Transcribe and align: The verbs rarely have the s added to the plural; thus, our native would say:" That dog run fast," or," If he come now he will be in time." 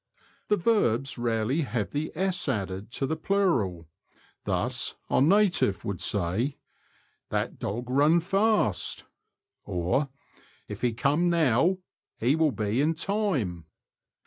The 0.47 0.57
verbs 0.57 1.19
rarely 1.19 1.61
have 1.61 1.91
the 1.91 2.11
s 2.15 2.49
added 2.49 2.89
to 2.93 3.05
the 3.05 3.15
plural; 3.15 3.87
thus, 4.45 4.95
our 5.11 5.21
native 5.21 5.85
would 5.85 6.01
say:" 6.01 6.57
That 7.29 7.59
dog 7.59 7.87
run 7.87 8.19
fast," 8.19 9.05
or," 9.63 10.09
If 10.67 10.81
he 10.81 10.93
come 10.93 11.29
now 11.29 11.77
he 12.17 12.35
will 12.35 12.51
be 12.51 12.81
in 12.81 12.95
time." 12.95 13.67